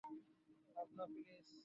ভাবনা, 0.75 1.05
প্লিজ। 1.13 1.51